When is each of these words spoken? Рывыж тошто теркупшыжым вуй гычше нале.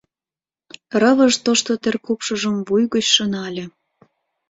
Рывыж 1.01 1.33
тошто 1.45 1.71
теркупшыжым 1.83 2.55
вуй 2.67 2.83
гычше 2.93 3.25
нале. 3.33 3.65